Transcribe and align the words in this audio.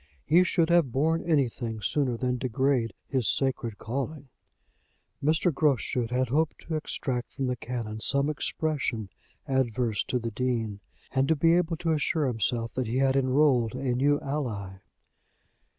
"He 0.25 0.43
should 0.43 0.71
have 0.71 0.91
borne 0.91 1.21
anything 1.29 1.79
sooner 1.79 2.17
than 2.17 2.39
degrade 2.39 2.95
his 3.07 3.27
sacred 3.27 3.77
calling." 3.77 4.29
Mr. 5.23 5.53
Groschut 5.53 6.09
had 6.09 6.29
hoped 6.29 6.57
to 6.63 6.75
extract 6.75 7.35
from 7.35 7.45
the 7.45 7.55
Canon 7.55 7.99
some 7.99 8.27
expression 8.27 9.09
adverse 9.47 10.03
to 10.05 10.17
the 10.17 10.31
Dean, 10.31 10.79
and 11.11 11.27
to 11.27 11.35
be 11.35 11.53
able 11.53 11.77
to 11.77 11.91
assure 11.91 12.25
himself 12.25 12.73
that 12.73 12.87
he 12.87 12.97
had 12.97 13.15
enrolled 13.15 13.75
a 13.75 13.93
new 13.93 14.19
ally. 14.21 14.79